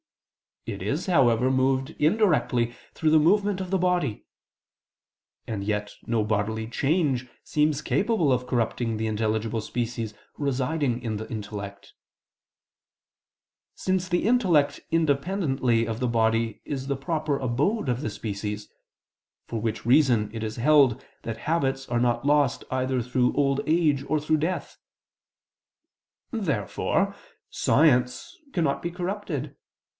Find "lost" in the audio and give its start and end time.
22.25-22.63